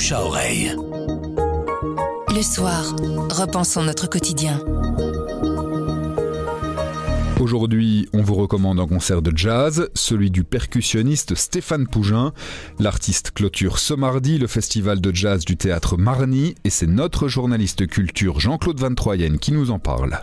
bouche 0.00 0.12
à 0.12 0.24
oreille. 0.24 0.74
Le 2.34 2.42
soir, 2.42 2.96
repensons 3.30 3.82
notre 3.82 4.08
quotidien. 4.08 4.58
Aujourd'hui, 7.38 8.08
on 8.14 8.22
vous 8.22 8.34
recommande 8.34 8.80
un 8.80 8.86
concert 8.86 9.20
de 9.20 9.36
jazz, 9.36 9.90
celui 9.94 10.30
du 10.30 10.42
percussionniste 10.42 11.34
Stéphane 11.34 11.86
Pougin. 11.86 12.32
L'artiste 12.78 13.32
clôture 13.32 13.78
ce 13.78 13.92
mardi 13.92 14.38
le 14.38 14.46
festival 14.46 15.02
de 15.02 15.14
jazz 15.14 15.44
du 15.44 15.58
théâtre 15.58 15.98
Marny 15.98 16.54
et 16.64 16.70
c'est 16.70 16.86
notre 16.86 17.28
journaliste 17.28 17.86
culture 17.86 18.40
Jean-Claude 18.40 18.80
Van 18.80 18.94
Troyen 18.94 19.36
qui 19.36 19.52
nous 19.52 19.70
en 19.70 19.78
parle. 19.78 20.18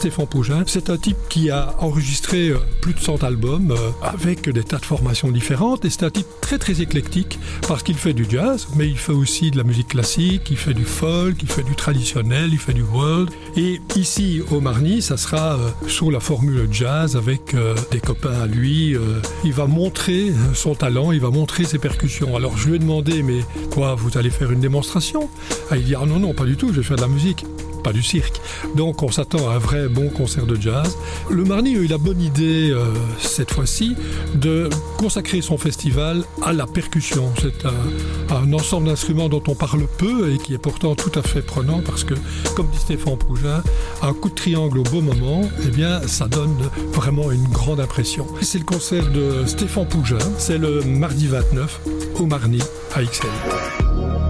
Stéphane 0.00 0.26
Pougin. 0.26 0.62
C'est 0.66 0.88
un 0.88 0.96
type 0.96 1.18
qui 1.28 1.50
a 1.50 1.74
enregistré 1.78 2.48
euh, 2.48 2.56
plus 2.80 2.94
de 2.94 3.00
100 3.00 3.22
albums 3.22 3.72
euh, 3.72 3.90
avec 4.02 4.48
des 4.48 4.64
tas 4.64 4.78
de 4.78 4.86
formations 4.86 5.30
différentes 5.30 5.84
et 5.84 5.90
c'est 5.90 6.04
un 6.04 6.10
type 6.10 6.26
très 6.40 6.56
très 6.56 6.80
éclectique 6.80 7.38
parce 7.68 7.82
qu'il 7.82 7.96
fait 7.96 8.14
du 8.14 8.24
jazz, 8.26 8.68
mais 8.76 8.88
il 8.88 8.96
fait 8.96 9.12
aussi 9.12 9.50
de 9.50 9.58
la 9.58 9.62
musique 9.62 9.88
classique, 9.88 10.50
il 10.50 10.56
fait 10.56 10.72
du 10.72 10.86
folk, 10.86 11.36
il 11.42 11.50
fait 11.50 11.64
du 11.64 11.74
traditionnel, 11.74 12.48
il 12.50 12.58
fait 12.58 12.72
du 12.72 12.82
world. 12.82 13.28
Et 13.58 13.78
ici 13.94 14.40
au 14.50 14.62
Marny, 14.62 15.02
ça 15.02 15.18
sera 15.18 15.56
euh, 15.56 15.68
sous 15.86 16.10
la 16.10 16.20
formule 16.20 16.66
jazz 16.72 17.14
avec 17.14 17.54
des 17.90 18.00
copains 18.00 18.40
à 18.40 18.46
lui. 18.46 18.96
Il 19.44 19.52
va 19.52 19.66
montrer 19.66 20.32
son 20.54 20.74
talent, 20.74 21.12
il 21.12 21.20
va 21.20 21.28
montrer 21.28 21.64
ses 21.64 21.78
percussions. 21.78 22.34
Alors 22.36 22.56
je 22.56 22.70
lui 22.70 22.76
ai 22.76 22.78
demandé, 22.78 23.22
mais 23.22 23.40
quoi, 23.70 23.96
vous 23.96 24.16
allez 24.16 24.30
faire 24.30 24.50
une 24.50 24.60
démonstration? 24.60 25.28
Ah, 25.70 25.76
Il 25.76 25.84
dit, 25.84 25.94
ah 25.94 26.06
non, 26.06 26.18
non, 26.18 26.32
pas 26.32 26.44
du 26.44 26.56
tout, 26.56 26.68
je 26.68 26.80
vais 26.80 26.86
faire 26.86 26.96
de 26.96 27.02
la 27.02 27.08
musique 27.08 27.44
pas 27.80 27.92
du 27.92 28.02
cirque. 28.02 28.40
Donc 28.74 29.02
on 29.02 29.10
s'attend 29.10 29.48
à 29.48 29.54
un 29.54 29.58
vrai 29.58 29.88
bon 29.88 30.08
concert 30.08 30.46
de 30.46 30.60
jazz. 30.60 30.96
Le 31.28 31.44
Marny 31.44 31.76
a 31.76 31.78
eu 31.78 31.86
la 31.86 31.98
bonne 31.98 32.20
idée 32.20 32.70
euh, 32.70 32.84
cette 33.18 33.52
fois-ci 33.52 33.96
de 34.34 34.68
consacrer 34.98 35.40
son 35.40 35.58
festival 35.58 36.24
à 36.42 36.52
la 36.52 36.66
percussion. 36.66 37.32
C'est 37.40 37.64
un, 37.66 38.52
ensemble 38.52 38.86
d'instruments 38.88 39.28
dont 39.28 39.42
on 39.48 39.54
parle 39.54 39.86
peu 39.98 40.32
et 40.32 40.38
qui 40.38 40.54
est 40.54 40.58
pourtant 40.58 40.94
tout 40.94 41.12
à 41.18 41.22
fait 41.22 41.42
prenant 41.42 41.80
parce 41.80 42.04
que, 42.04 42.14
comme 42.56 42.68
dit 42.68 42.78
Stéphane 42.78 43.16
Pougin, 43.16 43.62
un 44.02 44.12
coup 44.12 44.28
de 44.28 44.34
triangle 44.34 44.78
au 44.78 44.82
beau 44.82 45.00
moment, 45.00 45.42
eh 45.64 45.68
bien, 45.68 46.00
ça 46.06 46.26
donne 46.26 46.70
vraiment 46.92 47.30
une 47.30 47.48
grande 47.48 47.80
impression. 47.80 48.26
C'est 48.40 48.58
le 48.58 48.64
concert 48.64 49.10
de 49.10 49.44
Stéphane 49.46 49.86
Pougin, 49.86 50.18
c'est 50.38 50.58
le 50.58 50.82
mardi 50.82 51.26
29 51.26 51.80
au 52.18 52.26
Marny 52.26 52.60
à 52.94 53.02
XL. 53.02 54.29